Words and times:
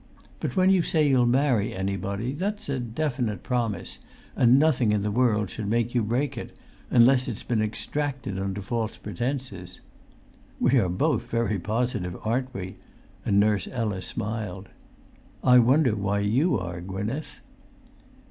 But 0.39 0.55
when 0.55 0.71
you 0.71 0.81
say 0.81 1.07
you'll 1.07 1.27
marry 1.27 1.75
anybody, 1.75 2.33
that's 2.33 2.69
a 2.69 2.79
definite 2.79 3.43
promise, 3.43 3.99
and 4.35 4.57
nothing 4.57 4.91
in 4.91 5.03
the 5.03 5.11
world 5.11 5.51
should 5.51 5.67
make 5.67 5.93
you 5.93 6.01
break 6.01 6.39
it, 6.39 6.57
unless 6.89 7.27
it's 7.27 7.43
been 7.43 7.61
extracted 7.61 8.39
under 8.39 8.63
false 8.63 8.97
pretences. 8.97 9.79
We 10.59 10.79
are 10.79 10.89
both 10.89 11.27
very 11.29 11.59
positive, 11.59 12.17
aren't 12.25 12.51
we?" 12.51 12.77
and 13.27 13.39
Nurse 13.39 13.67
Ella 13.71 14.01
smiled. 14.01 14.69
"I 15.43 15.59
wonder 15.59 15.95
why 15.95 16.21
you 16.21 16.57
are, 16.57 16.81
Gwynneth?" 16.81 17.39